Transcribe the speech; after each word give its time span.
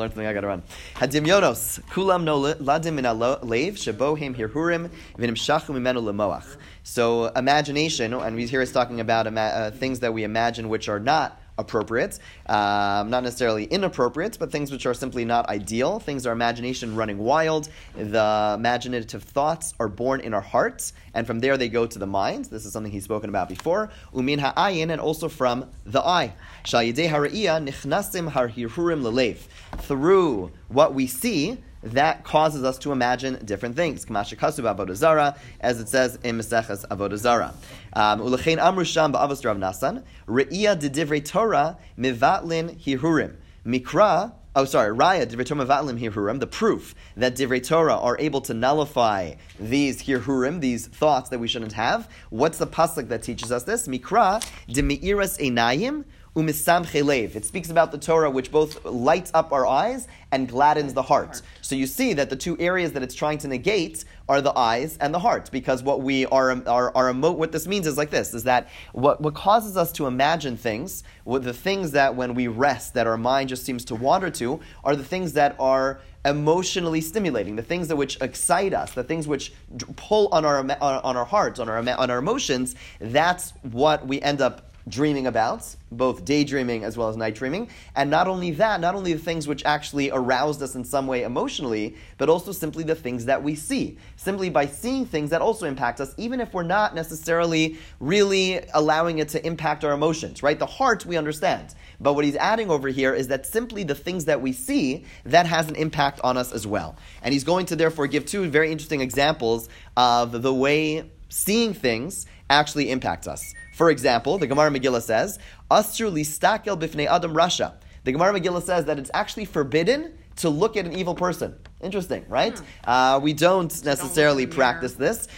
Learn 0.00 0.10
something. 0.10 0.26
I 0.26 0.32
gotta 0.32 0.48
run. 0.48 0.64
Hadimyonos 0.96 1.80
kulam 1.90 2.24
no 2.24 2.40
ladim 2.40 2.94
min 2.94 3.04
lev 3.04 3.74
shebohim 3.76 4.34
hirhurim 4.34 4.90
v'nimshachu 5.16 5.68
mimenu 5.68 6.02
lemoach. 6.02 6.56
So 6.82 7.26
imagination, 7.26 8.12
and 8.12 8.34
we 8.34 8.48
hear 8.48 8.60
us 8.60 8.72
talking 8.72 8.98
about 8.98 9.28
uh, 9.28 9.70
things 9.70 10.00
that 10.00 10.12
we 10.12 10.24
imagine 10.24 10.68
which 10.68 10.88
are 10.88 10.98
not 10.98 11.40
appropriate, 11.58 12.18
um, 12.46 13.10
not 13.10 13.22
necessarily 13.22 13.64
inappropriate, 13.64 14.38
but 14.38 14.50
things 14.50 14.70
which 14.70 14.86
are 14.86 14.94
simply 14.94 15.24
not 15.24 15.48
ideal. 15.48 16.00
Things 16.00 16.26
our 16.26 16.32
imagination 16.32 16.96
running 16.96 17.18
wild. 17.18 17.68
The 17.96 18.54
imaginative 18.56 19.22
thoughts 19.22 19.74
are 19.78 19.88
born 19.88 20.20
in 20.20 20.34
our 20.34 20.40
hearts, 20.40 20.92
and 21.14 21.26
from 21.26 21.40
there 21.40 21.56
they 21.56 21.68
go 21.68 21.86
to 21.86 21.98
the 21.98 22.06
mind. 22.06 22.46
This 22.46 22.64
is 22.66 22.72
something 22.72 22.92
he's 22.92 23.04
spoken 23.04 23.30
about 23.30 23.48
before. 23.48 23.90
Umin 24.14 24.40
ha'ayin, 24.40 24.90
and 24.90 25.00
also 25.00 25.28
from 25.28 25.70
the 25.84 26.00
eye. 26.00 26.34
Shal 26.64 26.82
yedei 26.82 27.08
hara'iyah 27.08 27.68
nichnasim 27.68 28.30
harhirhurim 28.30 29.02
lelev. 29.02 29.38
Through 29.82 30.50
what 30.68 30.94
we 30.94 31.06
see, 31.06 31.58
that 31.84 32.24
causes 32.24 32.64
us 32.64 32.78
to 32.78 32.92
imagine 32.92 33.38
different 33.44 33.76
things. 33.76 34.04
As 34.10 34.30
it 34.30 35.88
says 35.88 36.18
in 36.22 36.38
Maseches 36.38 36.86
Avodah 36.88 37.16
Zarah. 37.16 37.54
Um, 37.92 38.20
Ulechein 38.20 38.58
amru 38.58 38.84
ba'avos 38.84 39.44
Rav 39.44 39.56
Nasan, 39.56 40.02
re'iyah 40.26 40.78
de 40.78 40.90
divrei 40.90 41.24
Torah 41.24 41.78
mivatlin 41.98 42.78
hirurim. 42.80 43.36
Mikra 43.66 44.32
Oh, 44.56 44.64
sorry, 44.64 44.96
Raya, 44.96 45.26
Divrei 45.26 45.44
Torah 45.44 45.66
Vatlim 45.66 45.98
Hirhurim, 45.98 46.38
the 46.38 46.46
proof 46.46 46.94
that 47.16 47.34
Divrei 47.34 47.60
Torah 47.60 47.96
are 47.96 48.16
able 48.20 48.40
to 48.42 48.54
nullify 48.54 49.34
these 49.58 50.04
Hirhurim, 50.04 50.60
these 50.60 50.86
thoughts 50.86 51.28
that 51.30 51.40
we 51.40 51.48
shouldn't 51.48 51.72
have. 51.72 52.08
What's 52.30 52.58
the 52.58 52.68
pasuk 52.68 53.08
that 53.08 53.24
teaches 53.24 53.50
us 53.50 53.64
this? 53.64 53.88
Mikra, 53.88 54.40
Demi'iras 54.68 55.40
Einayim, 55.40 56.04
umisam 56.34 56.84
chelev. 56.84 57.36
It 57.36 57.44
speaks 57.44 57.70
about 57.70 57.92
the 57.92 57.98
Torah 57.98 58.30
which 58.30 58.50
both 58.50 58.84
lights 58.84 59.30
up 59.34 59.52
our 59.52 59.66
eyes 59.66 60.08
and 60.32 60.48
gladdens 60.48 60.92
the 60.92 61.02
heart. 61.02 61.42
So 61.62 61.76
you 61.76 61.86
see 61.86 62.12
that 62.14 62.28
the 62.28 62.36
two 62.36 62.56
areas 62.58 62.92
that 62.92 63.02
it's 63.02 63.14
trying 63.14 63.38
to 63.38 63.48
negate 63.48 64.04
are 64.28 64.40
the 64.40 64.56
eyes 64.58 64.96
and 64.98 65.14
the 65.14 65.18
heart, 65.18 65.50
because 65.52 65.82
what 65.82 66.00
we 66.00 66.26
are, 66.26 66.50
are, 66.66 66.96
are 66.96 67.10
emo- 67.10 67.32
what 67.32 67.52
this 67.52 67.66
means 67.66 67.86
is 67.86 67.96
like 67.96 68.10
this: 68.10 68.34
is 68.34 68.44
that 68.44 68.68
what, 68.92 69.20
what 69.20 69.34
causes 69.34 69.76
us 69.76 69.92
to 69.92 70.06
imagine 70.06 70.56
things, 70.56 71.04
what 71.24 71.44
the 71.44 71.52
things 71.52 71.92
that 71.92 72.16
when 72.16 72.34
we 72.34 72.48
rest, 72.48 72.94
that 72.94 73.06
our 73.06 73.18
mind 73.18 73.50
just 73.50 73.64
seems 73.64 73.84
to 73.84 73.94
wander 73.94 74.30
to, 74.30 74.60
are 74.82 74.96
the 74.96 75.04
things 75.04 75.34
that 75.34 75.54
are 75.60 76.00
emotionally 76.24 77.02
stimulating, 77.02 77.54
the 77.54 77.62
things 77.62 77.88
that 77.88 77.96
which 77.96 78.18
excite 78.22 78.72
us, 78.72 78.92
the 78.94 79.04
things 79.04 79.28
which 79.28 79.52
pull 79.96 80.28
on 80.32 80.44
our 80.44 80.58
on 80.80 81.16
our 81.16 81.26
hearts, 81.26 81.60
on 81.60 81.68
our 81.68 81.78
on 81.78 82.10
our 82.10 82.18
emotions. 82.18 82.74
That's 82.98 83.50
what 83.62 84.06
we 84.06 84.20
end 84.22 84.40
up 84.40 84.73
dreaming 84.86 85.26
about, 85.26 85.74
both 85.90 86.24
daydreaming 86.24 86.84
as 86.84 86.96
well 86.96 87.08
as 87.08 87.16
night 87.16 87.34
dreaming. 87.34 87.68
And 87.96 88.10
not 88.10 88.28
only 88.28 88.50
that, 88.52 88.80
not 88.80 88.94
only 88.94 89.14
the 89.14 89.18
things 89.18 89.48
which 89.48 89.64
actually 89.64 90.10
aroused 90.10 90.62
us 90.62 90.74
in 90.74 90.84
some 90.84 91.06
way 91.06 91.22
emotionally, 91.22 91.96
but 92.18 92.28
also 92.28 92.52
simply 92.52 92.84
the 92.84 92.94
things 92.94 93.24
that 93.24 93.42
we 93.42 93.54
see. 93.54 93.96
Simply 94.16 94.50
by 94.50 94.66
seeing 94.66 95.06
things 95.06 95.30
that 95.30 95.40
also 95.40 95.66
impact 95.66 96.00
us, 96.00 96.14
even 96.18 96.40
if 96.40 96.52
we're 96.52 96.62
not 96.62 96.94
necessarily 96.94 97.78
really 97.98 98.60
allowing 98.74 99.18
it 99.18 99.30
to 99.30 99.46
impact 99.46 99.84
our 99.84 99.92
emotions, 99.92 100.42
right? 100.42 100.58
The 100.58 100.66
heart 100.66 101.06
we 101.06 101.16
understand. 101.16 101.74
But 102.00 102.14
what 102.14 102.24
he's 102.24 102.36
adding 102.36 102.70
over 102.70 102.88
here 102.88 103.14
is 103.14 103.28
that 103.28 103.46
simply 103.46 103.84
the 103.84 103.94
things 103.94 104.26
that 104.26 104.42
we 104.42 104.52
see, 104.52 105.04
that 105.24 105.46
has 105.46 105.68
an 105.68 105.76
impact 105.76 106.20
on 106.22 106.36
us 106.36 106.52
as 106.52 106.66
well. 106.66 106.96
And 107.22 107.32
he's 107.32 107.44
going 107.44 107.66
to 107.66 107.76
therefore 107.76 108.06
give 108.06 108.26
two 108.26 108.48
very 108.50 108.70
interesting 108.70 109.00
examples 109.00 109.68
of 109.96 110.42
the 110.42 110.52
way 110.52 111.10
seeing 111.30 111.74
things 111.74 112.26
actually 112.50 112.90
impacts 112.90 113.26
us. 113.26 113.54
For 113.74 113.90
example, 113.90 114.38
the 114.38 114.46
Gemara 114.46 114.70
Megillah 114.70 115.02
says, 115.02 115.38
Astru 115.70 116.12
listakel 116.12 116.78
bifnei 116.78 117.06
adam 117.06 117.34
rasha. 117.34 117.74
The 118.04 118.12
Gemara 118.12 118.38
Megillah 118.38 118.62
says 118.62 118.84
that 118.84 118.98
it's 118.98 119.10
actually 119.14 119.46
forbidden 119.46 120.16
to 120.36 120.48
look 120.48 120.76
at 120.76 120.84
an 120.84 120.92
evil 120.96 121.14
person. 121.14 121.54
Interesting, 121.80 122.24
right? 122.28 122.58
Hmm. 122.58 122.90
Uh, 122.90 123.18
we 123.20 123.32
don't 123.32 123.84
necessarily 123.84 124.46
don't 124.46 124.54
practice 124.54 124.94
this. 124.94 125.28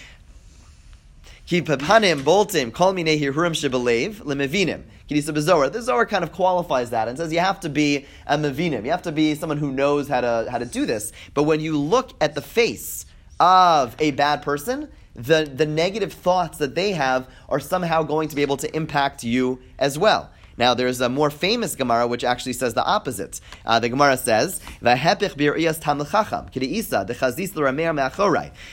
Ki 1.47 1.63
papanim 1.63 2.23
boltim 2.23 2.73
kol 2.73 2.93
minei 2.93 3.21
hirurim 3.21 3.53
shebelev 3.53 4.17
lemevinim. 4.17 4.83
The 5.09 5.83
Zohar 5.83 6.05
kind 6.07 6.25
of 6.25 6.33
qualifies 6.33 6.91
that 6.91 7.07
and 7.07 7.17
says 7.17 7.33
you 7.33 7.39
have 7.39 7.61
to 7.61 7.69
be 7.69 8.07
a 8.27 8.37
mevinim. 8.37 8.85
You 8.85 8.91
have 8.91 9.03
to 9.03 9.13
be 9.13 9.37
someone 9.37 9.59
who 9.59 9.71
knows 9.71 10.09
how 10.09 10.21
to 10.21 10.49
how 10.51 10.59
to 10.59 10.65
do 10.65 10.87
this. 10.87 11.13
But 11.35 11.45
when 11.45 11.61
you 11.61 11.79
look 11.79 12.11
at 12.21 12.35
the 12.35 12.43
face 12.43 13.07
of 13.39 13.95
a 14.01 14.11
bad 14.11 14.43
person, 14.43 14.89
the, 15.17 15.51
the 15.53 15.67
negative 15.67 16.13
thoughts 16.13 16.59
that 16.59 16.75
they 16.75 16.93
have 16.93 17.27
are 17.49 17.59
somehow 17.59 18.03
going 18.03 18.29
to 18.29 18.37
be 18.37 18.43
able 18.43 18.59
to 18.59 18.77
impact 18.77 19.25
you 19.25 19.61
as 19.79 19.99
well. 19.99 20.31
Now, 20.59 20.75
there's 20.75 21.01
a 21.01 21.09
more 21.09 21.31
famous 21.31 21.75
Gemara 21.75 22.07
which 22.07 22.25
actually 22.25 22.55
says 22.55 22.75
the 22.75 22.85
opposite. 22.85 23.41
Uh, 23.65 23.79
the 23.79 23.89
Gemara 23.89 24.17
says. 24.17 24.61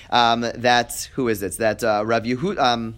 Um, 0.09 0.41
that 0.41 1.09
who 1.13 1.27
is 1.27 1.43
it? 1.43 1.57
That 1.57 1.83
uh, 1.83 2.03
Rav 2.05 2.23
Yehud. 2.23 2.57
Um, 2.57 2.95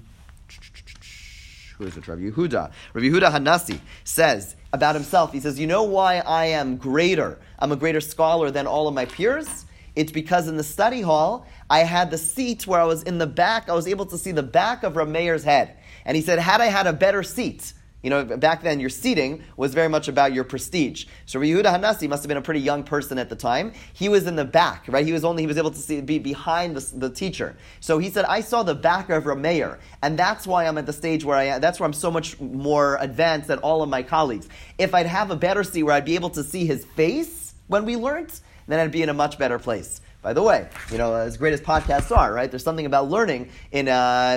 who 1.78 1.86
is 1.86 1.98
it? 1.98 2.08
Rav 2.08 2.20
Yehuda. 2.20 2.72
Rav 2.94 3.04
Yehuda 3.04 3.32
Hanasi 3.32 3.80
says 4.04 4.56
about 4.72 4.96
himself. 4.96 5.34
He 5.34 5.40
says, 5.40 5.60
"You 5.60 5.68
know 5.68 5.84
why 5.84 6.18
I 6.20 6.46
am 6.46 6.78
greater? 6.78 7.40
I'm 7.60 7.72
a 7.72 7.76
greater 7.76 8.02
scholar 8.02 8.52
than 8.52 8.68
all 8.68 8.88
of 8.88 8.94
my 8.94 9.06
peers." 9.06 9.66
It's 9.96 10.12
because 10.12 10.48
in 10.48 10.58
the 10.58 10.64
study 10.64 11.02
hall, 11.02 11.48
I 11.70 11.80
had 11.80 12.12
the 12.12 12.18
seat 12.18 12.68
where 12.68 12.80
I 12.80 12.86
was 12.86 13.04
in 13.04 13.18
the 13.18 13.28
back. 13.28 13.70
I 13.70 13.74
was 13.74 13.88
able 13.88 14.06
to 14.08 14.18
see 14.18 14.32
the 14.32 14.44
back 14.44 14.84
of 14.84 14.94
Rameir's 14.94 15.44
head. 15.44 15.78
And 16.06 16.16
he 16.16 16.22
said, 16.22 16.40
had 16.40 16.62
I 16.62 16.68
had 16.68 16.86
a 16.86 16.94
better 16.94 17.24
seat, 17.24 17.74
you 18.04 18.12
know, 18.12 18.24
back 18.24 18.62
then 18.62 18.80
your 18.80 18.92
seating 18.92 19.44
was 19.58 19.74
very 19.74 19.90
much 19.90 20.08
about 20.08 20.32
your 20.32 20.44
prestige. 20.44 21.08
So 21.26 21.40
Yehuda 21.40 21.64
Hanasi 21.64 22.08
must 22.08 22.22
have 22.22 22.28
been 22.28 22.38
a 22.38 22.42
pretty 22.42 22.60
young 22.60 22.84
person 22.84 23.18
at 23.18 23.30
the 23.30 23.36
time. 23.36 23.74
He 23.94 24.10
was 24.10 24.28
in 24.28 24.36
the 24.36 24.46
back, 24.46 24.86
right? 24.88 25.04
He 25.04 25.12
was 25.12 25.26
only, 25.26 25.42
he 25.42 25.48
was 25.48 25.58
able 25.58 25.72
to 25.72 25.80
see, 25.80 26.02
be 26.02 26.20
behind 26.20 26.78
the, 26.78 27.00
the 27.00 27.10
teacher. 27.10 27.56
So 27.80 27.98
he 27.98 28.12
said, 28.12 28.26
I 28.26 28.42
saw 28.42 28.62
the 28.62 28.76
back 28.76 29.10
of 29.10 29.24
Rameir, 29.24 29.80
and 30.04 30.20
that's 30.20 30.46
why 30.46 30.68
I'm 30.68 30.78
at 30.78 30.86
the 30.86 30.94
stage 30.94 31.26
where 31.26 31.36
I 31.36 31.46
am, 31.46 31.62
that's 31.62 31.80
where 31.80 31.88
I'm 31.88 31.94
so 31.94 32.12
much 32.12 32.40
more 32.40 33.00
advanced 33.02 33.48
than 33.48 33.58
all 33.60 33.82
of 33.82 33.90
my 33.90 34.04
colleagues. 34.04 34.50
If 34.78 34.94
I'd 34.94 35.08
have 35.08 35.32
a 35.32 35.36
better 35.36 35.64
seat 35.64 35.82
where 35.82 35.96
I'd 35.96 36.06
be 36.06 36.14
able 36.14 36.30
to 36.32 36.44
see 36.44 36.68
his 36.68 36.86
face 36.86 37.56
when 37.66 37.86
we 37.86 37.96
learned, 37.96 38.40
then 38.68 38.80
I'd 38.80 38.92
be 38.92 39.02
in 39.02 39.10
a 39.10 39.16
much 39.16 39.40
better 39.40 39.58
place. 39.58 40.02
By 40.26 40.34
the 40.34 40.42
way, 40.42 40.68
you 40.92 40.98
know, 40.98 41.14
as 41.14 41.38
great 41.38 41.54
as 41.54 41.62
podcasts 41.62 42.10
are, 42.10 42.34
right? 42.34 42.50
There's 42.50 42.64
something 42.64 42.88
about 42.88 43.12
learning 43.12 43.52
in 43.72 43.86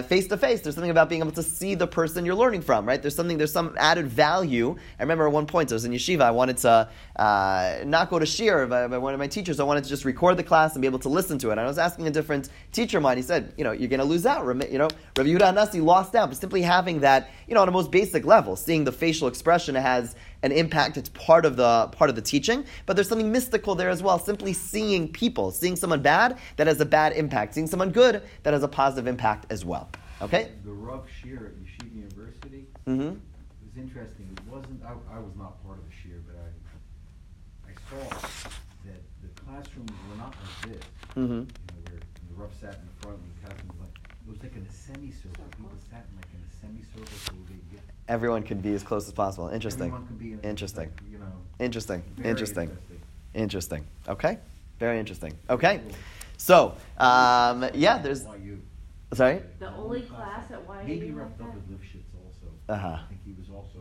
face 0.02 0.26
to 0.26 0.36
face. 0.36 0.60
There's 0.60 0.74
something 0.74 0.90
about 0.90 1.08
being 1.08 1.22
able 1.22 1.32
to 1.32 1.42
see 1.42 1.74
the 1.74 1.86
person 1.86 2.26
you're 2.26 2.34
learning 2.34 2.60
from, 2.60 2.84
right? 2.84 3.00
There's 3.00 3.14
something, 3.14 3.38
there's 3.38 3.54
some 3.54 3.74
added 3.78 4.06
value. 4.06 4.76
I 4.98 5.02
remember 5.02 5.26
at 5.26 5.32
one 5.32 5.46
point 5.46 5.72
I 5.72 5.76
was 5.76 5.86
in 5.86 5.92
yeshiva. 5.92 6.20
I 6.20 6.30
wanted 6.30 6.58
to 6.58 6.90
uh, 7.16 7.76
not 7.86 8.10
go 8.10 8.18
to 8.18 8.26
shiur 8.26 8.68
by, 8.68 8.86
by, 8.86 8.98
one 8.98 9.14
of 9.14 9.18
my 9.18 9.28
teachers. 9.28 9.60
I 9.60 9.64
wanted 9.64 9.84
to 9.84 9.88
just 9.88 10.04
record 10.04 10.36
the 10.36 10.42
class 10.42 10.74
and 10.74 10.82
be 10.82 10.86
able 10.86 10.98
to 10.98 11.08
listen 11.08 11.38
to 11.38 11.48
it. 11.48 11.52
And 11.52 11.60
I 11.60 11.66
was 11.66 11.78
asking 11.78 12.06
a 12.06 12.10
different 12.10 12.50
teacher 12.70 12.98
of 12.98 13.02
mine. 13.02 13.16
He 13.16 13.22
said, 13.22 13.54
you 13.56 13.64
know, 13.64 13.72
you're 13.72 13.88
going 13.88 14.00
to 14.00 14.04
lose 14.04 14.26
out. 14.26 14.44
You 14.70 14.76
know, 14.76 14.90
Rav 15.16 15.26
Yehuda 15.26 15.54
Nasi 15.54 15.80
lost 15.80 16.14
out, 16.14 16.28
but 16.28 16.36
simply 16.36 16.60
having 16.60 17.00
that, 17.00 17.30
you 17.46 17.54
know, 17.54 17.62
on 17.62 17.68
a 17.68 17.72
most 17.72 17.90
basic 17.90 18.26
level, 18.26 18.56
seeing 18.56 18.84
the 18.84 18.92
facial 18.92 19.26
expression 19.26 19.74
has 19.74 20.16
an 20.42 20.52
impact. 20.52 20.96
It's 20.96 21.08
part 21.10 21.44
of 21.44 21.56
the 21.56 21.88
part 21.92 22.10
of 22.10 22.16
the 22.16 22.22
teaching, 22.22 22.64
but 22.86 22.96
there's 22.96 23.08
something 23.08 23.30
mystical 23.32 23.74
there 23.74 23.90
as 23.90 24.02
well. 24.02 24.18
Simply 24.18 24.52
seeing 24.52 25.08
people, 25.10 25.50
seeing 25.50 25.76
someone 25.76 26.02
bad 26.02 26.38
that 26.56 26.66
has 26.66 26.80
a 26.80 26.86
bad 26.86 27.12
impact, 27.14 27.54
seeing 27.54 27.66
someone 27.66 27.90
good 27.90 28.22
that 28.42 28.52
has 28.52 28.62
a 28.62 28.68
positive 28.68 29.06
impact 29.06 29.46
as 29.50 29.64
well. 29.64 29.90
Okay. 30.20 30.50
The 30.64 30.72
Rav 30.72 31.06
Shiur 31.06 31.46
at 31.46 31.54
Yeshiva 31.56 31.94
University. 31.94 32.66
Mm-hmm. 32.86 33.02
It 33.02 33.18
was 33.64 33.76
interesting. 33.76 34.28
It 34.36 34.52
wasn't. 34.52 34.82
I, 34.84 34.92
I, 35.14 35.18
was 35.18 35.34
not 35.36 35.62
part 35.64 35.78
of 35.78 35.84
the 35.84 35.94
Shiur, 35.94 36.20
but 36.26 36.36
I 36.36 37.70
I 37.70 37.74
saw 37.88 38.18
that 38.86 39.00
the 39.22 39.40
classrooms 39.40 39.92
were 40.10 40.16
not 40.16 40.34
like 40.34 40.72
this. 40.72 40.84
Mm-hmm. 41.14 41.20
You 41.20 41.28
know, 41.28 41.46
where 41.84 42.00
the 42.00 42.34
Rav 42.34 42.50
sat 42.60 42.74
in 42.74 42.86
the 42.86 43.02
front 43.02 43.18
and 43.18 43.30
the 43.30 43.46
classroom 43.46 43.68
was 43.68 43.80
like 43.86 43.97
it 44.28 44.32
was 44.32 44.42
like 44.42 44.54
in 44.56 44.66
a 44.68 44.72
semicircle. 44.72 45.44
People 45.56 45.70
sat 45.90 46.04
in 46.10 46.16
like 46.16 46.28
in 46.34 46.40
a 46.44 46.50
semicircle 46.60 47.18
so 47.24 47.32
they 47.48 47.74
get 47.74 47.82
everyone 48.08 48.42
could 48.42 48.62
be 48.62 48.74
as 48.74 48.82
close 48.82 49.06
as 49.06 49.12
possible. 49.12 49.48
Interesting. 49.48 49.92
Interesting. 50.42 50.90
you 51.10 51.18
know, 51.18 51.26
interesting. 51.58 52.02
Interesting. 52.22 52.76
Interesting. 53.34 53.86
Okay. 54.08 54.38
Very 54.78 54.98
interesting. 54.98 55.32
Okay. 55.48 55.80
So, 56.36 56.74
um, 56.98 57.68
yeah, 57.74 57.98
there's. 57.98 58.24
Sorry. 59.14 59.40
The 59.58 59.74
only 59.74 60.02
class 60.02 60.50
at 60.50 60.60
YU. 60.60 60.86
Maybe 60.86 61.10
wrapped 61.10 61.40
up 61.40 61.54
with 61.54 61.68
Lifshitz 61.70 62.04
also. 62.14 62.52
Uh 62.68 62.76
huh. 62.76 62.88
I 62.88 63.08
think 63.08 63.20
he 63.24 63.32
was 63.32 63.48
also. 63.48 63.78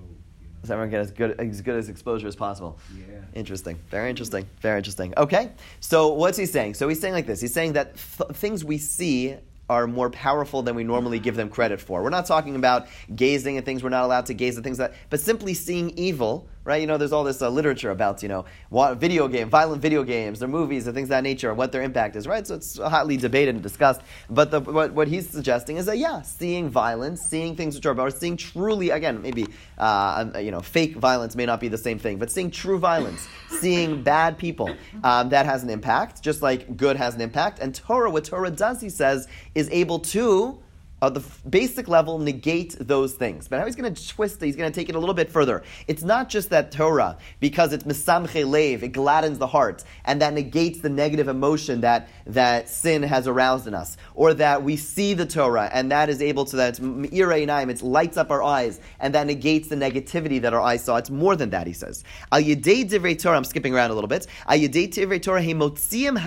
Does 0.62 0.72
everyone 0.72 0.90
get 0.90 1.02
as 1.02 1.12
good 1.12 1.40
as 1.40 1.62
good 1.62 1.76
as 1.76 1.90
exposure 1.90 2.28
as 2.28 2.36
possible? 2.36 2.80
Yeah. 2.98 3.20
Interesting. 3.34 3.78
Very 3.90 4.10
interesting. 4.10 4.48
Very 4.62 4.78
interesting. 4.78 5.14
Okay. 5.18 5.52
So 5.82 6.14
what's 6.14 6.38
he 6.38 6.46
saying? 6.46 6.76
So 6.76 6.88
he's 6.88 7.00
saying 7.00 7.14
like 7.14 7.28
this. 7.28 7.42
He's 7.42 7.54
saying 7.54 7.74
that 7.74 7.96
th- 8.18 8.32
things 8.32 8.64
we 8.66 8.78
see 8.78 9.36
are 9.70 9.88
more 9.88 10.10
powerful 10.10 10.62
than 10.62 10.76
we 10.76 10.84
normally 10.84 11.20
give 11.20 11.36
them 11.36 11.50
credit 11.50 11.82
for. 11.82 12.02
We're 12.02 12.10
not 12.10 12.26
talking 12.26 12.56
about 12.56 12.88
gazing 13.16 13.58
at 13.58 13.66
things 13.66 13.84
we're 13.84 13.90
not 13.90 14.06
allowed 14.06 14.26
to 14.28 14.34
gaze 14.34 14.58
at 14.58 14.64
things 14.64 14.78
that, 14.78 14.94
but 15.10 15.20
simply 15.20 15.54
seeing 15.54 15.90
evil, 15.98 16.48
right? 16.68 16.82
You 16.82 16.86
know, 16.86 16.98
there's 16.98 17.14
all 17.14 17.24
this 17.24 17.42
uh, 17.42 17.50
literature 17.50 17.92
about, 17.92 18.22
you 18.22 18.28
know, 18.28 18.44
what, 18.68 18.98
video 18.98 19.30
game, 19.30 19.50
violent 19.50 19.82
video 19.82 20.04
games, 20.04 20.44
or 20.44 20.50
movies, 20.50 20.86
and 20.86 20.94
things 20.94 21.06
of 21.06 21.12
that 21.12 21.24
nature, 21.24 21.54
what 21.54 21.72
their 21.72 21.82
impact 21.82 22.18
is, 22.18 22.28
right? 22.28 22.46
So 22.46 22.56
it's 22.56 22.78
hotly 22.78 23.16
debated 23.16 23.56
and 23.56 23.64
discussed. 23.64 24.02
But 24.30 24.52
the, 24.52 24.60
what, 24.60 24.92
what 24.92 25.08
he's 25.08 25.30
suggesting 25.30 25.78
is 25.78 25.86
that, 25.86 25.98
yeah, 25.98 26.22
seeing 26.24 26.70
violence, 26.70 27.22
seeing 27.22 27.56
things 27.56 27.74
which 27.76 27.86
are 27.86 27.92
about, 27.92 28.14
seeing 28.14 28.36
truly, 28.36 28.90
again, 28.90 29.22
maybe, 29.22 29.46
uh, 29.78 30.26
um, 30.34 30.44
you 30.44 30.52
know, 30.52 30.60
fake 30.60 30.98
violence 30.98 31.38
may 31.38 31.46
not 31.46 31.62
be 31.62 31.70
the 31.70 31.78
same 31.78 31.98
thing, 31.98 32.18
but 32.18 32.30
seeing 32.30 32.52
true 32.52 32.78
violence, 32.78 33.30
seeing 33.62 34.04
bad 34.04 34.38
people, 34.38 34.70
um, 35.06 35.30
that 35.30 35.46
has 35.46 35.64
an 35.64 35.70
impact, 35.70 36.22
just 36.22 36.42
like 36.42 36.76
good 36.76 36.98
has 36.98 37.16
an 37.16 37.22
impact. 37.22 37.60
And 37.60 37.74
Torah, 37.74 38.12
what 38.12 38.26
Torah 38.26 38.52
does, 38.52 38.82
he 38.82 38.90
says, 38.90 39.30
is 39.56 39.70
able 39.72 40.00
to 40.00 40.60
uh, 41.02 41.10
the 41.10 41.20
f- 41.20 41.42
basic 41.50 41.88
level 41.88 42.20
negate 42.20 42.76
those 42.80 43.14
things. 43.14 43.48
But 43.48 43.60
now 43.60 43.66
he's 43.66 43.76
going 43.76 43.94
to 43.94 44.08
twist 44.08 44.42
it, 44.42 44.48
he's 44.48 44.56
going 44.56 44.72
to 44.72 44.76
take 44.76 44.90
it 44.90 44.96
a 44.96 45.00
little 45.00 45.16
bit 45.16 45.30
further. 45.30 45.64
It's 45.88 46.04
not 46.04 46.30
just 46.30 46.50
that 46.50 46.72
Torah, 46.72 47.18
because 47.40 47.74
it's 47.74 47.84
misamche 47.84 48.48
lev, 48.48 48.84
it 48.84 48.90
gladdens 48.90 49.38
the 49.38 49.48
heart, 49.48 49.84
and 50.06 50.22
that 50.22 50.34
negates 50.34 50.80
the 50.80 50.90
negative 50.90 51.28
emotion 51.28 51.82
that, 51.82 52.10
that 52.26 52.70
sin 52.70 53.04
has 53.04 53.28
aroused 53.28 53.68
in 53.68 53.74
us. 53.74 53.98
Or 54.16 54.34
that 54.34 54.64
we 54.64 54.76
see 54.76 55.14
the 55.14 55.26
Torah, 55.26 55.70
and 55.72 55.92
that 55.92 56.10
is 56.10 56.22
able 56.22 56.46
to, 56.46 56.56
that 56.58 56.80
it 56.80 57.84
lights 57.84 58.18
up 58.18 58.32
our 58.32 58.42
eyes, 58.44 58.80
and 59.00 59.14
that 59.14 59.28
negates 59.28 59.68
the 59.68 59.76
negativity 59.76 60.42
that 60.42 60.54
our 60.54 60.62
eyes 60.62 60.84
saw. 60.84 60.98
It's 60.98 61.10
more 61.10 61.36
than 61.36 61.52
that, 61.52 61.68
he 61.68 61.74
says. 61.74 62.04
Al 62.32 62.42
yedei 62.42 63.22
Torah, 63.22 63.38
I'm 63.38 63.44
skipping 63.44 63.76
around 63.76 63.92
a 63.92 63.94
little 63.94 64.08
bit. 64.08 64.26
Al 64.48 64.58
yedei 64.58 65.22
Torah, 65.22 65.42
he 65.42 65.54
motziim 65.54 66.18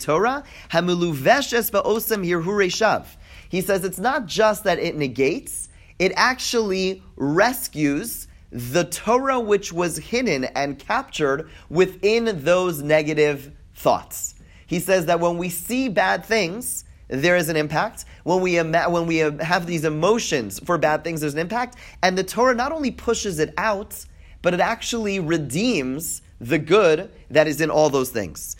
Torah, 0.00 0.42
ha 0.70 0.78
meluveshes 0.78 1.70
ba'osam 1.70 2.26
hirhurei 2.26 2.66
shav. 2.66 3.06
He 3.48 3.60
says 3.60 3.84
it's 3.84 3.98
not 3.98 4.26
just 4.26 4.64
that 4.64 4.78
it 4.78 4.96
negates, 4.96 5.68
it 5.98 6.12
actually 6.16 7.02
rescues 7.16 8.28
the 8.50 8.84
Torah 8.84 9.40
which 9.40 9.72
was 9.72 9.96
hidden 9.96 10.44
and 10.44 10.78
captured 10.78 11.48
within 11.68 12.44
those 12.44 12.82
negative 12.82 13.52
thoughts. 13.74 14.34
He 14.66 14.80
says 14.80 15.06
that 15.06 15.20
when 15.20 15.38
we 15.38 15.48
see 15.48 15.88
bad 15.88 16.24
things, 16.24 16.84
there 17.08 17.36
is 17.36 17.48
an 17.48 17.56
impact. 17.56 18.04
When 18.24 18.40
we, 18.40 18.56
when 18.56 19.06
we 19.06 19.18
have 19.18 19.66
these 19.66 19.84
emotions 19.84 20.58
for 20.60 20.76
bad 20.76 21.04
things, 21.04 21.20
there's 21.20 21.34
an 21.34 21.40
impact. 21.40 21.76
And 22.02 22.18
the 22.18 22.24
Torah 22.24 22.54
not 22.54 22.72
only 22.72 22.90
pushes 22.90 23.38
it 23.38 23.54
out, 23.56 24.04
but 24.42 24.54
it 24.54 24.60
actually 24.60 25.20
redeems 25.20 26.22
the 26.40 26.58
good 26.58 27.10
that 27.30 27.46
is 27.46 27.60
in 27.60 27.70
all 27.70 27.90
those 27.90 28.10
things. 28.10 28.56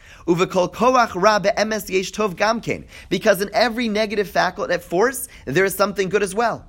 Because 3.09 3.41
in 3.41 3.51
every 3.53 3.89
negative 3.89 4.29
faculty, 4.29 4.75
at 4.75 4.83
force, 4.83 5.29
there 5.45 5.65
is 5.65 5.75
something 5.75 6.09
good 6.09 6.23
as 6.23 6.35
well. 6.35 6.69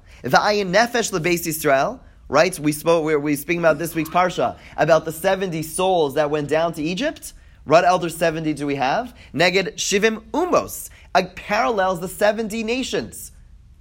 Right? 2.29 2.59
We 2.59 2.71
spoke, 2.73 3.05
we 3.05 3.15
we 3.15 3.35
speaking 3.37 3.59
about 3.59 3.77
this 3.77 3.95
week's 3.95 4.09
Parsha, 4.09 4.57
about 4.75 5.05
the 5.05 5.13
70 5.13 5.63
souls 5.63 6.15
that 6.15 6.29
went 6.29 6.49
down 6.49 6.73
to 6.73 6.83
Egypt. 6.83 7.33
What 7.63 7.85
elder 7.85 8.09
70 8.09 8.53
do 8.53 8.65
we 8.65 8.75
have? 8.75 9.15
Neged 9.33 9.75
Shivim 9.75 10.23
Umos. 10.31 10.89
It 11.15 11.35
parallels 11.35 11.99
the 11.99 12.07
70 12.07 12.63
nations. 12.63 13.31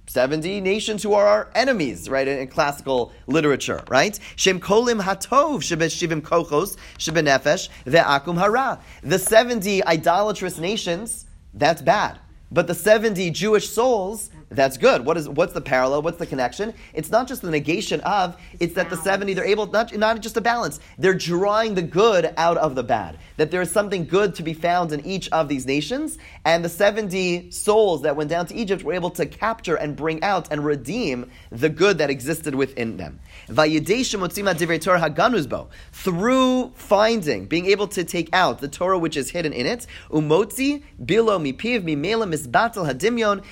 70 0.07 0.61
nations 0.61 1.03
who 1.03 1.13
are 1.13 1.27
our 1.27 1.51
enemies, 1.53 2.09
right, 2.09 2.27
in, 2.27 2.39
in 2.39 2.47
classical 2.47 3.11
literature, 3.27 3.83
right? 3.89 4.17
Shem 4.37 4.59
kolim 4.59 5.01
hatov 5.01 5.59
shivim 5.59 6.21
kochos 6.21 6.77
nefesh 6.97 7.69
ve'akum 7.85 8.37
hara. 8.37 8.79
The 9.03 9.19
70 9.19 9.83
idolatrous 9.85 10.57
nations, 10.57 11.25
that's 11.53 11.81
bad. 11.81 12.19
But 12.51 12.67
the 12.67 12.73
70 12.73 13.29
Jewish 13.31 13.69
souls, 13.69 14.29
that's 14.49 14.77
good. 14.77 15.05
What 15.05 15.17
is 15.17 15.27
what's 15.27 15.51
the 15.53 15.61
parallel? 15.61 16.03
What's 16.03 16.19
the 16.19 16.25
connection? 16.25 16.73
It's 16.93 17.11
not 17.11 17.27
just 17.27 17.41
the 17.41 17.51
negation 17.51 17.99
of, 18.01 18.37
it's 18.59 18.75
that 18.75 18.89
the 18.89 18.95
70 18.95 19.33
they're 19.33 19.43
able 19.43 19.67
not 19.67 19.95
not 19.95 20.21
just 20.21 20.37
a 20.37 20.41
balance. 20.41 20.79
They're 20.97 21.13
drawing 21.13 21.75
the 21.75 21.81
good 21.81 22.33
out 22.37 22.55
of 22.57 22.75
the 22.75 22.83
bad. 22.83 23.17
That 23.35 23.51
there 23.51 23.61
is 23.61 23.71
something 23.71 24.05
good 24.05 24.35
to 24.35 24.43
be 24.43 24.53
found 24.53 24.93
in 24.93 25.05
each 25.05 25.29
of 25.31 25.49
these 25.49 25.65
nations, 25.65 26.17
and 26.45 26.63
the 26.63 26.69
70 26.69 27.51
souls 27.51 28.03
that 28.03 28.15
went 28.15 28.29
down 28.29 28.45
to 28.47 28.55
Egypt 28.55 28.83
were 28.83 28.93
able 28.93 29.09
to 29.11 29.25
capture 29.25 29.75
and 29.75 29.95
bring 29.95 30.23
out 30.23 30.47
and 30.49 30.63
redeem 30.63 31.29
the 31.51 31.69
good 31.69 31.97
that 31.97 32.09
existed 32.09 32.55
within 32.55 32.97
them. 32.97 33.19
Through 35.91 36.71
finding, 36.75 37.45
being 37.45 37.65
able 37.65 37.87
to 37.87 38.03
take 38.03 38.29
out 38.33 38.59
the 38.59 38.67
Torah 38.67 38.97
which 38.99 39.17
is 39.17 39.29
hidden 39.31 39.53
in 39.53 39.65
it, 39.65 39.87
umotzi 40.09 40.83
bilo 41.03 41.37
mipiv 41.39 41.83
mimela 41.83 42.27
misbatel 42.27 42.87
hadimyon 42.87 43.43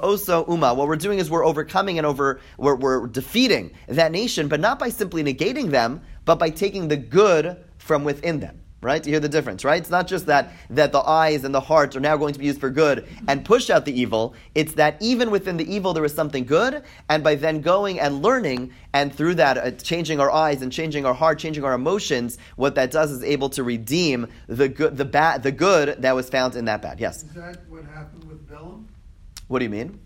uma. 0.00 0.74
What 0.74 0.88
we're 0.88 0.96
doing 0.96 1.18
is 1.18 1.30
we're 1.30 1.44
overcoming 1.44 1.98
and 1.98 2.06
over, 2.06 2.40
we're, 2.56 2.76
we're 2.76 3.06
defeating 3.06 3.72
that 3.88 4.12
nation, 4.12 4.48
but 4.48 4.60
not 4.60 4.78
by 4.78 4.88
simply 4.88 5.22
negating 5.22 5.70
them, 5.70 6.02
but 6.24 6.38
by 6.38 6.50
taking 6.50 6.88
the 6.88 6.96
good 6.96 7.56
from 7.78 8.04
within 8.04 8.40
them 8.40 8.62
right? 8.82 9.06
You 9.06 9.12
hear 9.12 9.20
the 9.20 9.28
difference, 9.28 9.64
right? 9.64 9.80
It's 9.80 9.90
not 9.90 10.08
just 10.08 10.26
that, 10.26 10.52
that 10.70 10.90
the 10.90 11.00
eyes 11.00 11.44
and 11.44 11.54
the 11.54 11.60
heart 11.60 11.94
are 11.94 12.00
now 12.00 12.16
going 12.16 12.32
to 12.32 12.38
be 12.38 12.46
used 12.46 12.60
for 12.60 12.68
good 12.68 13.06
and 13.28 13.44
push 13.44 13.70
out 13.70 13.84
the 13.84 13.98
evil. 13.98 14.34
It's 14.56 14.74
that 14.74 14.96
even 15.00 15.30
within 15.30 15.56
the 15.56 15.72
evil 15.72 15.94
there 15.94 16.04
is 16.04 16.12
something 16.12 16.44
good, 16.44 16.82
and 17.08 17.22
by 17.22 17.36
then 17.36 17.60
going 17.60 18.00
and 18.00 18.22
learning, 18.22 18.72
and 18.92 19.14
through 19.14 19.36
that 19.36 19.56
uh, 19.56 19.70
changing 19.70 20.18
our 20.18 20.30
eyes 20.30 20.62
and 20.62 20.72
changing 20.72 21.06
our 21.06 21.14
heart, 21.14 21.38
changing 21.38 21.64
our 21.64 21.74
emotions, 21.74 22.38
what 22.56 22.74
that 22.74 22.90
does 22.90 23.12
is 23.12 23.22
able 23.22 23.48
to 23.50 23.62
redeem 23.62 24.26
the 24.48 24.68
good, 24.68 24.96
the 24.96 25.04
bad, 25.04 25.44
the 25.44 25.52
good 25.52 26.02
that 26.02 26.16
was 26.16 26.28
found 26.28 26.56
in 26.56 26.64
that 26.64 26.82
bad. 26.82 26.98
Yes. 26.98 27.22
Is 27.22 27.30
that 27.34 27.60
what 27.68 27.84
happened 27.84 28.24
with 28.24 28.48
Balaam? 28.48 28.88
What 29.52 29.58
do 29.58 29.66
you 29.66 29.70
mean? 29.70 30.00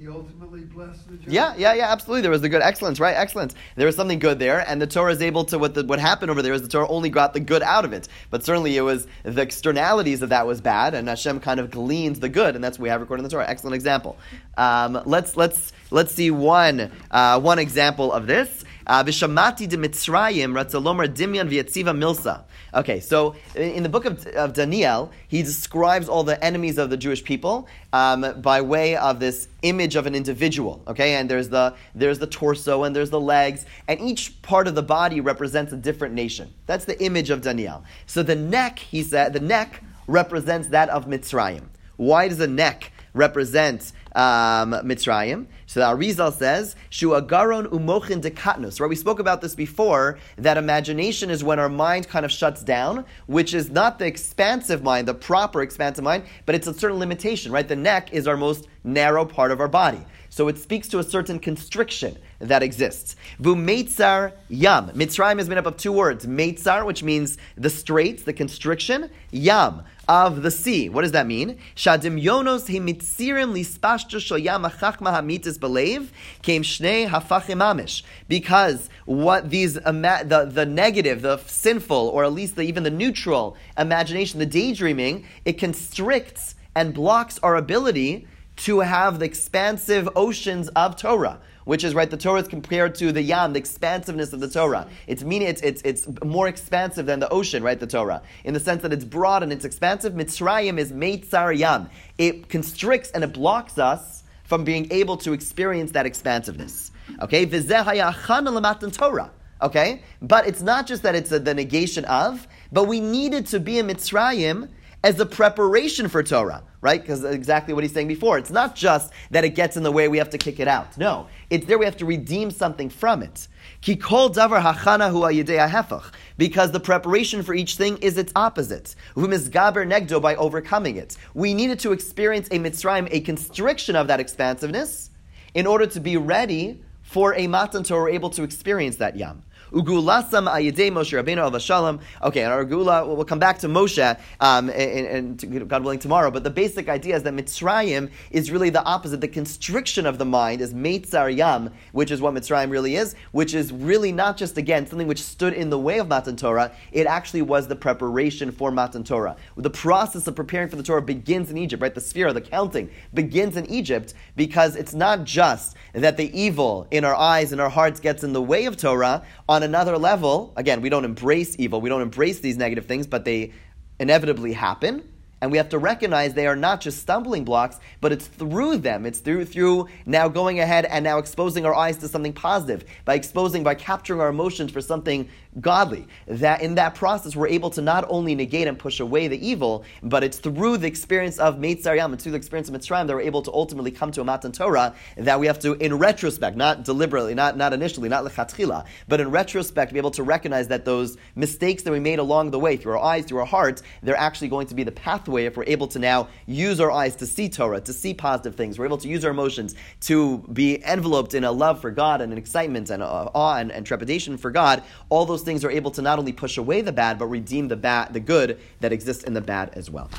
He 0.00 0.08
ultimately 0.08 0.62
blessed 0.62 1.08
the 1.08 1.16
Jews. 1.16 1.32
Yeah, 1.32 1.54
yeah, 1.56 1.74
yeah, 1.74 1.92
absolutely. 1.92 2.22
There 2.22 2.30
was 2.32 2.40
the 2.40 2.48
good 2.48 2.60
excellence, 2.60 2.98
right? 2.98 3.14
Excellence. 3.14 3.54
There 3.76 3.86
was 3.86 3.94
something 3.94 4.18
good 4.18 4.40
there, 4.40 4.68
and 4.68 4.82
the 4.82 4.86
Torah 4.88 5.12
is 5.12 5.22
able 5.22 5.44
to 5.44 5.60
what 5.60 5.74
the, 5.74 5.84
what 5.84 6.00
happened 6.00 6.32
over 6.32 6.42
there 6.42 6.52
is 6.52 6.62
the 6.62 6.68
Torah 6.68 6.88
only 6.88 7.08
got 7.08 7.34
the 7.34 7.40
good 7.40 7.62
out 7.62 7.84
of 7.84 7.92
it. 7.92 8.08
But 8.30 8.44
certainly 8.44 8.76
it 8.76 8.80
was 8.80 9.06
the 9.22 9.42
externalities 9.42 10.22
of 10.22 10.30
that 10.30 10.44
was 10.44 10.60
bad, 10.60 10.94
and 10.94 11.06
Hashem 11.06 11.38
kind 11.38 11.60
of 11.60 11.70
gleaned 11.70 12.16
the 12.16 12.28
good, 12.28 12.56
and 12.56 12.64
that's 12.64 12.80
what 12.80 12.82
we 12.82 12.88
have 12.88 13.00
recorded 13.00 13.20
in 13.20 13.28
the 13.28 13.30
Torah. 13.30 13.48
Excellent 13.48 13.76
example. 13.76 14.18
Um, 14.56 15.00
let's 15.06 15.36
let's 15.36 15.72
let's 15.92 16.12
see 16.12 16.32
one 16.32 16.90
uh, 17.12 17.38
one 17.38 17.60
example 17.60 18.12
of 18.12 18.26
this. 18.26 18.64
Uh, 18.88 19.04
Vishamati 19.04 19.68
de 19.68 19.76
Mitzrayim 19.76 20.52
Ratzalomar 20.52 21.08
Dimyan 21.08 21.50
V'yatziva 21.50 21.94
Milsa. 21.94 22.44
Okay, 22.72 23.00
so 23.00 23.36
in 23.54 23.82
the 23.82 23.88
book 23.88 24.06
of, 24.06 24.26
of, 24.28 24.54
Daniel, 24.54 25.10
he 25.28 25.42
describes 25.42 26.08
all 26.08 26.24
the 26.24 26.42
enemies 26.42 26.78
of 26.78 26.88
the 26.88 26.96
Jewish 26.96 27.22
people 27.22 27.68
um, 27.92 28.40
by 28.40 28.62
way 28.62 28.96
of 28.96 29.20
this 29.20 29.48
image 29.60 29.94
of 29.94 30.06
an 30.06 30.14
individual. 30.14 30.82
Okay, 30.88 31.16
and 31.16 31.28
there's 31.28 31.50
the 31.50 31.74
there's 31.94 32.18
the 32.18 32.26
torso 32.26 32.84
and 32.84 32.96
there's 32.96 33.10
the 33.10 33.20
legs, 33.20 33.66
and 33.88 34.00
each 34.00 34.40
part 34.40 34.66
of 34.66 34.74
the 34.74 34.82
body 34.82 35.20
represents 35.20 35.72
a 35.72 35.76
different 35.76 36.14
nation. 36.14 36.52
That's 36.66 36.86
the 36.86 36.98
image 37.02 37.28
of 37.28 37.42
Daniel. 37.42 37.84
So 38.06 38.22
the 38.22 38.36
neck, 38.36 38.78
he 38.78 39.02
said, 39.02 39.34
the 39.34 39.40
neck 39.40 39.82
represents 40.06 40.68
that 40.68 40.88
of 40.88 41.06
Mitzrayim. 41.06 41.64
Why 41.96 42.28
does 42.28 42.38
the 42.38 42.46
neck 42.46 42.92
represent 43.14 43.92
um, 44.14 44.72
Mitzrayim. 44.72 45.46
So 45.66 45.80
the 45.80 45.86
Arizal 45.86 46.32
says, 46.32 46.76
Shu 46.90 47.10
agaron 47.10 47.66
umochin 47.66 48.22
dekatnus. 48.22 48.80
Right, 48.80 48.88
we 48.88 48.96
spoke 48.96 49.18
about 49.18 49.40
this 49.40 49.54
before, 49.54 50.18
that 50.36 50.56
imagination 50.56 51.30
is 51.30 51.44
when 51.44 51.58
our 51.58 51.68
mind 51.68 52.08
kind 52.08 52.24
of 52.24 52.32
shuts 52.32 52.62
down, 52.62 53.04
which 53.26 53.54
is 53.54 53.70
not 53.70 53.98
the 53.98 54.06
expansive 54.06 54.82
mind, 54.82 55.06
the 55.06 55.14
proper 55.14 55.62
expansive 55.62 56.04
mind, 56.04 56.24
but 56.46 56.54
it's 56.54 56.66
a 56.66 56.74
certain 56.74 56.98
limitation, 56.98 57.52
right? 57.52 57.68
The 57.68 57.76
neck 57.76 58.12
is 58.12 58.26
our 58.26 58.36
most 58.36 58.66
narrow 58.84 59.24
part 59.24 59.50
of 59.50 59.60
our 59.60 59.68
body. 59.68 60.00
So 60.38 60.46
it 60.46 60.56
speaks 60.56 60.86
to 60.90 61.00
a 61.00 61.02
certain 61.02 61.40
constriction 61.40 62.16
that 62.38 62.62
exists. 62.62 63.16
Vumeitzar 63.42 64.34
yam. 64.48 64.90
Mitzrayim 64.90 65.40
is 65.40 65.48
made 65.48 65.58
up 65.58 65.66
of 65.66 65.76
two 65.76 65.90
words. 65.90 66.26
Meitzar, 66.26 66.86
which 66.86 67.02
means 67.02 67.38
the 67.56 67.68
straits, 67.68 68.22
the 68.22 68.32
constriction. 68.32 69.10
Yam, 69.32 69.82
of 70.06 70.42
the 70.42 70.52
sea. 70.52 70.90
What 70.90 71.02
does 71.02 71.10
that 71.10 71.26
mean? 71.26 71.58
Shadim 71.74 72.22
yonos 72.22 72.68
hemitzirim 72.72 73.52
lispashta 73.52 74.20
shoyam 74.20 74.70
achachma 74.70 75.12
hamitis 75.12 75.58
belev 75.58 76.10
came 76.42 76.62
shnei 76.62 77.08
hafachim 77.08 77.58
amish. 77.58 78.04
Because 78.28 78.88
what 79.06 79.50
these 79.50 79.74
the, 79.74 80.48
the 80.48 80.66
negative, 80.66 81.22
the 81.22 81.38
sinful, 81.38 82.10
or 82.10 82.22
at 82.22 82.32
least 82.32 82.54
the, 82.54 82.62
even 82.62 82.84
the 82.84 82.90
neutral 82.90 83.56
imagination, 83.76 84.38
the 84.38 84.46
daydreaming, 84.46 85.24
it 85.44 85.54
constricts 85.58 86.54
and 86.76 86.94
blocks 86.94 87.40
our 87.40 87.56
ability 87.56 88.28
to 88.58 88.80
have 88.80 89.18
the 89.18 89.24
expansive 89.24 90.08
oceans 90.14 90.68
of 90.68 90.96
Torah 90.96 91.40
which 91.68 91.84
is 91.84 91.94
right. 91.94 92.08
The 92.08 92.16
Torah 92.16 92.40
is 92.40 92.48
compared 92.48 92.94
to 92.94 93.12
the 93.12 93.20
Yam, 93.20 93.52
the 93.52 93.58
expansiveness 93.58 94.32
of 94.32 94.40
the 94.40 94.48
Torah. 94.48 94.86
It's 95.06 95.22
meaning 95.22 95.48
it's, 95.48 95.60
it's 95.60 95.82
it's 95.82 96.08
more 96.24 96.48
expansive 96.48 97.04
than 97.04 97.20
the 97.20 97.28
ocean, 97.28 97.62
right? 97.62 97.78
The 97.78 97.86
Torah, 97.86 98.22
in 98.42 98.54
the 98.54 98.60
sense 98.60 98.80
that 98.80 98.92
it's 98.94 99.04
broad 99.04 99.42
and 99.42 99.52
it's 99.52 99.66
expansive. 99.66 100.14
Mitzrayim 100.14 100.78
is 100.78 100.92
Meitzar 100.92 101.54
Yam. 101.54 101.90
It 102.16 102.48
constricts 102.48 103.10
and 103.10 103.22
it 103.22 103.34
blocks 103.34 103.76
us 103.76 104.24
from 104.44 104.64
being 104.64 104.90
able 104.90 105.18
to 105.18 105.34
experience 105.34 105.92
that 105.92 106.06
expansiveness. 106.06 106.90
Okay, 107.20 107.44
Torah. 107.44 109.30
Okay, 109.60 110.02
but 110.22 110.46
it's 110.46 110.62
not 110.62 110.86
just 110.86 111.02
that 111.02 111.14
it's 111.14 111.32
a, 111.32 111.38
the 111.38 111.52
negation 111.52 112.06
of, 112.06 112.48
but 112.72 112.84
we 112.84 112.98
needed 112.98 113.44
to 113.48 113.60
be 113.60 113.78
in 113.78 113.88
Mitzrayim 113.88 114.70
as 115.04 115.20
a 115.20 115.26
preparation 115.26 116.08
for 116.08 116.22
Torah, 116.22 116.64
right? 116.80 117.00
Because 117.00 117.24
exactly 117.24 117.72
what 117.72 117.84
he's 117.84 117.92
saying 117.92 118.08
before. 118.08 118.36
It's 118.38 118.50
not 118.50 118.74
just 118.74 119.12
that 119.30 119.44
it 119.44 119.50
gets 119.50 119.76
in 119.76 119.82
the 119.82 119.92
way, 119.92 120.08
we 120.08 120.18
have 120.18 120.30
to 120.30 120.38
kick 120.38 120.58
it 120.58 120.66
out. 120.66 120.98
No, 120.98 121.28
it's 121.50 121.66
there 121.66 121.78
we 121.78 121.84
have 121.84 121.96
to 121.98 122.04
redeem 122.04 122.50
something 122.50 122.90
from 122.90 123.22
it. 123.22 123.46
Ki 123.80 123.94
kol 123.96 124.30
davar 124.30 124.60
hachana. 124.60 126.12
Because 126.36 126.72
the 126.72 126.80
preparation 126.80 127.42
for 127.42 127.54
each 127.54 127.76
thing 127.76 127.96
is 127.98 128.18
its 128.18 128.32
opposite. 128.34 128.96
Gaber 129.16 129.86
negdo 129.86 130.20
by 130.20 130.34
overcoming 130.36 130.96
it. 130.96 131.16
We 131.34 131.54
needed 131.54 131.78
to 131.80 131.92
experience 131.92 132.48
a 132.48 132.58
Mitzrayim, 132.58 133.08
a 133.10 133.20
constriction 133.20 133.94
of 133.94 134.08
that 134.08 134.20
expansiveness, 134.20 135.10
in 135.54 135.66
order 135.66 135.86
to 135.86 136.00
be 136.00 136.16
ready 136.16 136.82
for 137.02 137.34
a 137.34 137.46
Matan 137.46 137.84
Torah, 137.84 138.12
able 138.12 138.30
to 138.30 138.42
experience 138.42 138.96
that 138.96 139.16
Yam. 139.16 139.42
Ugulasam 139.72 140.48
ayidei 140.48 140.90
Moshe 140.90 141.20
Rabbeinu 141.20 141.60
Shalom. 141.60 142.00
Okay, 142.22 142.42
and 142.42 142.52
our 142.52 142.64
Gula, 142.64 143.06
we'll 143.06 143.24
come 143.24 143.38
back 143.38 143.58
to 143.58 143.68
Moshe, 143.68 144.18
um, 144.40 144.70
and, 144.70 145.42
and, 145.42 145.68
God 145.68 145.82
willing 145.82 145.98
tomorrow. 145.98 146.30
But 146.30 146.44
the 146.44 146.50
basic 146.50 146.88
idea 146.88 147.16
is 147.16 147.22
that 147.24 147.34
Mitzrayim 147.34 148.10
is 148.30 148.50
really 148.50 148.70
the 148.70 148.82
opposite. 148.84 149.20
The 149.20 149.28
constriction 149.28 150.06
of 150.06 150.18
the 150.18 150.24
mind 150.24 150.60
is 150.60 150.72
Meitzar 150.72 151.34
Yam, 151.34 151.70
which 151.92 152.10
is 152.10 152.20
what 152.20 152.34
Mitzrayim 152.34 152.70
really 152.70 152.96
is, 152.96 153.14
which 153.32 153.54
is 153.54 153.72
really 153.72 154.12
not 154.12 154.36
just 154.36 154.56
again 154.58 154.86
something 154.86 155.06
which 155.06 155.22
stood 155.22 155.52
in 155.52 155.70
the 155.70 155.78
way 155.78 155.98
of 155.98 156.08
Matan 156.08 156.36
Torah. 156.36 156.72
It 156.92 157.06
actually 157.06 157.42
was 157.42 157.68
the 157.68 157.76
preparation 157.76 158.52
for 158.52 158.70
Matan 158.70 159.04
Torah. 159.04 159.36
The 159.56 159.70
process 159.70 160.26
of 160.26 160.36
preparing 160.36 160.68
for 160.68 160.76
the 160.76 160.82
Torah 160.82 161.02
begins 161.02 161.50
in 161.50 161.58
Egypt, 161.58 161.82
right? 161.82 161.94
The 161.94 162.00
sphere, 162.00 162.28
of 162.28 162.34
the 162.34 162.40
counting 162.40 162.90
begins 163.14 163.56
in 163.56 163.66
Egypt 163.66 164.14
because 164.36 164.76
it's 164.76 164.94
not 164.94 165.24
just 165.24 165.76
that 165.92 166.16
the 166.16 166.38
evil 166.38 166.86
in 166.90 167.04
our 167.04 167.14
eyes 167.14 167.52
and 167.52 167.60
our 167.60 167.70
hearts 167.70 168.00
gets 168.00 168.22
in 168.22 168.32
the 168.32 168.42
way 168.42 168.66
of 168.66 168.76
Torah. 168.76 169.22
On 169.58 169.64
another 169.64 169.98
level, 169.98 170.52
again, 170.54 170.82
we 170.82 170.88
don't 170.88 171.04
embrace 171.04 171.56
evil, 171.58 171.80
we 171.80 171.88
don't 171.88 172.00
embrace 172.00 172.38
these 172.38 172.56
negative 172.56 172.86
things, 172.86 173.08
but 173.08 173.24
they 173.24 173.52
inevitably 173.98 174.52
happen. 174.52 175.02
And 175.40 175.50
we 175.50 175.58
have 175.58 175.70
to 175.70 175.78
recognize 175.78 176.32
they 176.32 176.46
are 176.46 176.54
not 176.54 176.80
just 176.80 177.00
stumbling 177.00 177.42
blocks, 177.42 177.80
but 178.00 178.12
it's 178.12 178.28
through 178.28 178.76
them. 178.76 179.04
It's 179.04 179.18
through 179.18 179.46
through 179.46 179.88
now 180.06 180.28
going 180.28 180.60
ahead 180.60 180.84
and 180.84 181.02
now 181.02 181.18
exposing 181.18 181.66
our 181.66 181.74
eyes 181.74 181.96
to 181.96 182.06
something 182.06 182.32
positive 182.32 182.84
by 183.04 183.16
exposing 183.16 183.64
by 183.64 183.74
capturing 183.74 184.20
our 184.20 184.28
emotions 184.28 184.70
for 184.70 184.80
something 184.80 185.28
godly. 185.60 186.06
That 186.26 186.62
in 186.62 186.76
that 186.76 186.94
process 186.94 187.34
we're 187.34 187.48
able 187.48 187.70
to 187.70 187.82
not 187.82 188.04
only 188.08 188.34
negate 188.34 188.68
and 188.68 188.78
push 188.78 189.00
away 189.00 189.28
the 189.28 189.46
evil, 189.46 189.84
but 190.02 190.22
it's 190.22 190.38
through 190.38 190.78
the 190.78 190.86
experience 190.86 191.38
of 191.38 191.56
Meitzar 191.56 192.02
and 192.04 192.20
through 192.20 192.32
the 192.32 192.38
experience 192.38 192.68
of 192.68 192.74
Mitzrayim 192.74 193.06
that 193.06 193.14
we're 193.14 193.22
able 193.22 193.42
to 193.42 193.52
ultimately 193.52 193.90
come 193.90 194.12
to 194.12 194.20
a 194.20 194.24
Matan 194.24 194.52
Torah 194.52 194.94
that 195.16 195.40
we 195.40 195.46
have 195.46 195.58
to, 195.60 195.72
in 195.74 195.98
retrospect, 195.98 196.56
not 196.56 196.84
deliberately, 196.84 197.34
not, 197.34 197.56
not 197.56 197.72
initially, 197.72 198.08
not 198.08 198.24
lechatchila, 198.24 198.86
but 199.08 199.20
in 199.20 199.30
retrospect, 199.30 199.92
be 199.92 199.98
able 199.98 200.10
to 200.12 200.22
recognize 200.22 200.68
that 200.68 200.84
those 200.84 201.16
mistakes 201.34 201.82
that 201.82 201.92
we 201.92 202.00
made 202.00 202.18
along 202.18 202.50
the 202.50 202.58
way 202.58 202.76
through 202.76 202.92
our 202.92 202.98
eyes, 202.98 203.24
through 203.24 203.40
our 203.40 203.46
hearts, 203.46 203.82
they're 204.02 204.16
actually 204.16 204.48
going 204.48 204.66
to 204.66 204.74
be 204.74 204.84
the 204.84 204.92
pathway 204.92 205.44
if 205.44 205.56
we're 205.56 205.64
able 205.66 205.88
to 205.88 205.98
now 205.98 206.28
use 206.46 206.80
our 206.80 206.90
eyes 206.90 207.16
to 207.16 207.26
see 207.26 207.48
Torah, 207.48 207.80
to 207.80 207.92
see 207.92 208.14
positive 208.14 208.54
things. 208.54 208.78
We're 208.78 208.86
able 208.86 208.98
to 208.98 209.08
use 209.08 209.24
our 209.24 209.30
emotions 209.30 209.74
to 210.02 210.38
be 210.52 210.84
enveloped 210.84 211.34
in 211.34 211.44
a 211.44 211.52
love 211.52 211.80
for 211.80 211.90
God 211.90 212.20
and 212.20 212.32
an 212.32 212.38
excitement 212.38 212.90
and 212.90 213.02
awe 213.02 213.56
and, 213.56 213.72
and 213.72 213.86
trepidation 213.86 214.36
for 214.36 214.50
God. 214.50 214.82
All 215.08 215.26
those 215.26 215.42
things 215.48 215.64
are 215.64 215.70
able 215.70 215.90
to 215.90 216.02
not 216.02 216.18
only 216.18 216.32
push 216.32 216.58
away 216.58 216.82
the 216.82 216.92
bad, 216.92 217.18
but 217.18 217.26
redeem 217.26 217.68
the 217.68 217.76
bad, 217.76 218.12
the 218.12 218.20
good 218.20 218.60
that 218.80 218.92
exists 218.92 219.24
in 219.24 219.32
the 219.32 219.40
bad 219.40 219.70
as 219.72 219.90
well. 219.90 220.10